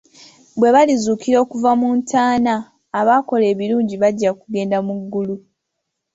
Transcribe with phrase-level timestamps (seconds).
[0.59, 2.55] Bwe balizuukira okuva mu ntaana
[2.99, 5.35] abaakola ebirungi bajja kugenda mu ggulu.